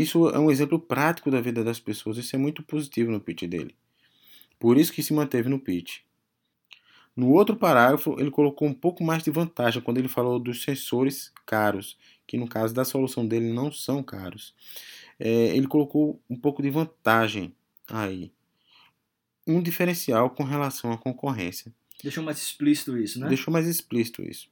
isso 0.00 0.28
é 0.30 0.38
um 0.38 0.50
exemplo 0.50 0.78
prático 0.78 1.30
da 1.30 1.40
vida 1.40 1.62
das 1.62 1.78
pessoas, 1.78 2.16
isso 2.16 2.34
é 2.34 2.38
muito 2.38 2.62
positivo 2.62 3.10
no 3.10 3.20
pitch 3.20 3.44
dele. 3.44 3.74
Por 4.58 4.78
isso 4.78 4.92
que 4.92 5.02
se 5.02 5.12
manteve 5.12 5.48
no 5.48 5.58
pitch. 5.58 6.00
No 7.14 7.30
outro 7.30 7.56
parágrafo, 7.56 8.16
ele 8.18 8.30
colocou 8.30 8.66
um 8.66 8.72
pouco 8.72 9.04
mais 9.04 9.22
de 9.22 9.30
vantagem 9.30 9.82
quando 9.82 9.98
ele 9.98 10.08
falou 10.08 10.38
dos 10.38 10.62
sensores 10.62 11.30
caros, 11.44 11.98
que 12.26 12.38
no 12.38 12.48
caso 12.48 12.72
da 12.72 12.84
solução 12.84 13.26
dele 13.26 13.52
não 13.52 13.70
são 13.70 14.02
caros. 14.02 14.54
É, 15.18 15.28
ele 15.54 15.66
colocou 15.66 16.20
um 16.28 16.36
pouco 16.36 16.62
de 16.62 16.70
vantagem 16.70 17.54
aí. 17.86 18.32
Um 19.46 19.60
diferencial 19.60 20.30
com 20.30 20.42
relação 20.42 20.92
à 20.92 20.96
concorrência. 20.96 21.72
Deixou 22.02 22.24
mais 22.24 22.38
explícito 22.38 22.96
isso, 22.96 23.20
né? 23.20 23.28
Deixou 23.28 23.52
mais 23.52 23.66
explícito 23.66 24.22
isso. 24.22 24.48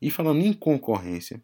E 0.00 0.10
falando 0.10 0.40
em 0.40 0.52
concorrência, 0.52 1.42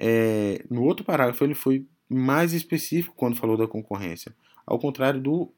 é, 0.00 0.64
no 0.70 0.82
outro 0.82 1.04
parágrafo 1.04 1.44
ele 1.44 1.54
foi 1.54 1.86
mais 2.12 2.52
específico 2.52 3.14
quando 3.16 3.36
falou 3.36 3.56
da 3.56 3.66
concorrência, 3.66 4.34
ao 4.66 4.78
contrário 4.78 5.20
do, 5.20 5.52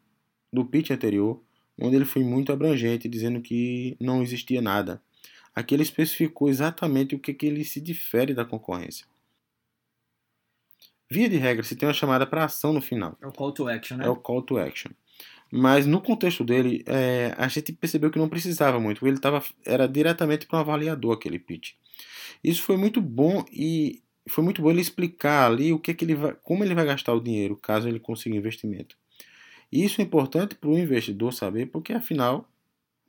do 0.52 0.64
pitch 0.64 0.90
anterior, 0.90 1.40
onde 1.80 1.96
ele 1.96 2.04
foi 2.04 2.23
muito 2.23 2.52
abrangente, 2.52 3.08
dizendo 3.08 3.40
que 3.40 3.96
não 4.00 4.23
existia 4.23 4.62
nada. 4.62 5.02
Aqui 5.54 5.75
ele 5.75 5.82
especificou 5.82 6.49
exatamente 6.49 7.14
o 7.14 7.18
que, 7.18 7.32
que 7.32 7.46
ele 7.46 7.64
se 7.64 7.80
difere 7.80 8.34
da 8.34 8.44
concorrência. 8.44 9.06
Via 11.11 11.28
de 11.28 11.37
regra, 11.37 11.62
se 11.62 11.76
tem 11.76 11.87
uma 11.87 11.94
chamada 11.94 12.26
para 12.26 12.44
ação 12.44 12.73
no 12.73 12.80
final. 12.80 13.16
É 13.20 13.26
o 13.26 13.32
call 13.32 13.52
to 13.52 13.68
action, 13.68 13.96
né? 13.96 14.06
É 14.06 14.08
o 14.08 14.16
call 14.16 14.42
to 14.42 14.58
action. 14.58 14.90
Mas 15.52 15.87
no 15.87 16.00
contexto 16.00 16.42
dele, 16.42 16.82
é, 16.87 17.32
a 17.38 17.46
gente 17.46 17.73
percebeu 17.73 18.11
que 18.11 18.18
não 18.18 18.28
precisava 18.28 18.80
muito, 18.80 19.06
ele 19.06 19.20
tava, 19.20 19.44
era 19.64 19.87
diretamente 19.87 20.46
para 20.46 20.58
um 20.58 20.61
avaliador 20.61 21.14
aquele 21.14 21.38
pitch. 21.38 21.75
Isso 22.42 22.62
foi 22.62 22.76
muito 22.76 23.00
bom 23.00 23.44
e 23.52 24.02
foi 24.28 24.43
muito 24.43 24.62
bom 24.62 24.71
ele 24.71 24.81
explicar 24.81 25.50
ali 25.50 25.73
o 25.73 25.78
que, 25.78 25.90
é 25.90 25.95
que 25.95 26.04
ele 26.04 26.14
vai, 26.14 26.35
como 26.43 26.64
ele 26.64 26.75
vai 26.75 26.87
gastar 26.87 27.12
o 27.12 27.21
dinheiro 27.21 27.57
caso 27.57 27.88
ele 27.88 28.00
consiga 28.00 28.37
investimento. 28.37 28.97
E 29.71 29.85
isso 29.85 30.00
é 30.00 30.04
importante 30.04 30.54
para 30.54 30.71
o 30.71 30.78
investidor 30.78 31.33
saber, 31.33 31.66
porque 31.66 31.93
afinal 31.93 32.49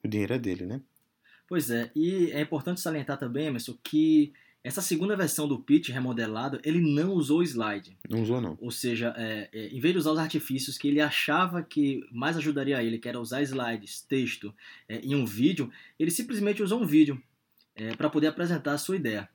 o 0.04 0.08
dinheiro 0.08 0.34
é 0.34 0.40
dele, 0.40 0.66
né? 0.66 0.82
Pois 1.48 1.70
é, 1.70 1.92
e 1.96 2.32
é 2.32 2.42
importante 2.42 2.82
salientar 2.82 3.18
também, 3.18 3.48
Emerson, 3.48 3.78
que 3.84 4.34
essa 4.64 4.82
segunda 4.82 5.16
versão 5.16 5.48
do 5.48 5.60
pitch 5.60 5.90
remodelado, 5.90 6.60
ele 6.64 6.82
não 6.82 7.12
usou 7.12 7.44
slide. 7.44 7.96
Não 8.10 8.24
usou, 8.24 8.42
não. 8.42 8.58
Ou 8.60 8.72
seja, 8.72 9.14
é, 9.16 9.48
é, 9.54 9.68
em 9.68 9.80
vez 9.80 9.94
de 9.94 10.00
usar 10.00 10.12
os 10.14 10.18
artifícios 10.18 10.76
que 10.76 10.88
ele 10.88 11.00
achava 11.00 11.62
que 11.62 12.02
mais 12.12 12.36
ajudaria 12.36 12.82
ele, 12.82 12.98
que 12.98 13.08
era 13.08 13.20
usar 13.20 13.44
slides, 13.44 14.02
texto 14.02 14.52
é, 14.90 15.00
e 15.04 15.16
um 15.16 15.24
vídeo, 15.24 15.72
ele 16.00 16.10
simplesmente 16.10 16.64
usou 16.64 16.82
um 16.82 16.86
vídeo 16.88 17.22
é, 17.76 17.96
para 17.96 18.10
poder 18.10 18.26
apresentar 18.26 18.74
a 18.74 18.78
sua 18.80 18.96
ideia. 18.96 19.30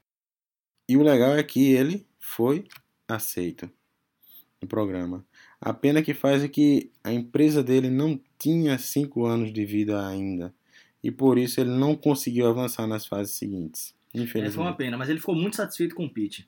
E 0.90 0.96
o 0.96 1.04
legal 1.04 1.36
é 1.36 1.42
que 1.44 1.72
ele 1.72 2.04
foi 2.18 2.64
aceito 3.06 3.70
no 4.60 4.66
programa. 4.66 5.24
A 5.60 5.72
pena 5.72 6.02
que 6.02 6.12
faz 6.12 6.42
é 6.42 6.48
que 6.48 6.90
a 7.04 7.12
empresa 7.12 7.62
dele 7.62 7.88
não 7.88 8.20
tinha 8.36 8.76
cinco 8.76 9.24
anos 9.24 9.52
de 9.52 9.64
vida 9.64 10.04
ainda. 10.04 10.52
E 11.00 11.08
por 11.08 11.38
isso 11.38 11.60
ele 11.60 11.70
não 11.70 11.94
conseguiu 11.94 12.48
avançar 12.48 12.88
nas 12.88 13.06
fases 13.06 13.36
seguintes. 13.36 13.94
Infelizmente. 14.12 14.48
É, 14.48 14.50
foi 14.50 14.64
uma 14.64 14.76
pena, 14.76 14.98
mas 14.98 15.08
ele 15.08 15.20
ficou 15.20 15.36
muito 15.36 15.54
satisfeito 15.54 15.94
com 15.94 16.06
o 16.06 16.12
pitch. 16.12 16.40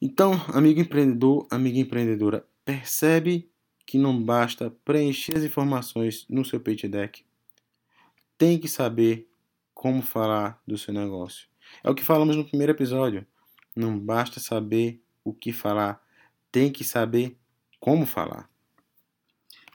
Então, 0.00 0.32
amigo 0.54 0.80
empreendedor, 0.80 1.46
amiga 1.50 1.78
empreendedora, 1.78 2.46
percebe 2.64 3.46
que 3.84 3.98
não 3.98 4.18
basta 4.24 4.70
preencher 4.86 5.36
as 5.36 5.44
informações 5.44 6.24
no 6.30 6.46
seu 6.46 6.58
pitch 6.58 6.84
deck. 6.84 7.22
Tem 8.38 8.58
que 8.58 8.68
saber 8.68 9.28
como 9.74 10.00
falar 10.00 10.62
do 10.66 10.78
seu 10.78 10.94
negócio. 10.94 11.46
É 11.84 11.90
o 11.90 11.94
que 11.94 12.02
falamos 12.02 12.36
no 12.36 12.48
primeiro 12.48 12.72
episódio. 12.72 13.26
Não 13.76 13.98
basta 13.98 14.40
saber 14.40 15.02
o 15.22 15.34
que 15.34 15.52
falar, 15.52 16.02
tem 16.50 16.72
que 16.72 16.82
saber 16.82 17.36
como 17.78 18.06
falar. 18.06 18.48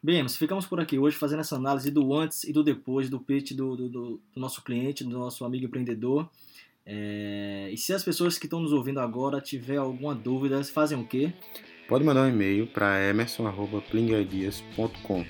Bem, 0.04 0.24
nós 0.24 0.36
ficamos 0.36 0.66
por 0.66 0.80
aqui 0.80 0.98
hoje 0.98 1.16
fazendo 1.16 1.42
essa 1.42 1.56
análise 1.56 1.92
do 1.92 2.12
antes 2.16 2.44
e 2.44 2.52
do 2.52 2.64
depois 2.64 3.08
do 3.08 3.20
pitch 3.20 3.52
do, 3.52 3.76
do, 3.76 3.90
do 3.90 4.20
nosso 4.36 4.64
cliente, 4.64 5.04
do 5.04 5.12
nosso 5.12 5.46
amigo 5.46 5.66
empreendedor. 5.66 6.28
É... 6.84 7.70
E 7.72 7.78
se 7.78 7.94
as 7.94 8.04
pessoas 8.04 8.40
que 8.40 8.48
estão 8.48 8.60
nos 8.60 8.74
ouvindo 8.74 9.00
agora 9.00 9.40
tiver 9.40 9.78
alguma 9.78 10.16
dúvida, 10.16 10.64
fazem 10.64 11.00
o 11.00 11.06
quê? 11.06 11.32
Pode 11.88 12.04
mandar 12.04 12.24
um 12.24 12.30
e-mail 12.30 12.66
para 12.66 13.00
emerson.plingideas.com 13.10 15.24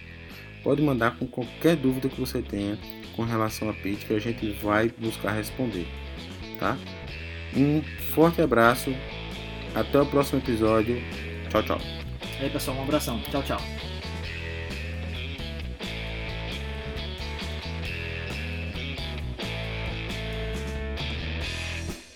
Pode 0.64 0.82
mandar 0.82 1.18
com 1.18 1.28
qualquer 1.28 1.76
dúvida 1.76 2.08
que 2.08 2.18
você 2.20 2.40
tenha 2.42 2.78
com 3.16 3.24
relação 3.24 3.70
a 3.70 3.74
pitch 3.74 4.08
que 4.08 4.14
a 4.14 4.20
gente 4.20 4.52
vai 4.64 4.90
buscar 4.90 5.32
responder, 5.32 5.88
tá? 6.60 6.78
Um 7.56 7.82
forte 8.14 8.42
abraço, 8.42 8.94
até 9.76 10.00
o 10.00 10.06
próximo 10.06 10.40
episódio 10.40 11.02
Tchau, 11.52 11.64
tchau. 11.64 11.82
Aí, 12.40 12.50
pessoal, 12.50 12.78
um 12.78 12.84
abração. 12.84 13.20
Tchau, 13.30 13.44
tchau. 13.44 13.62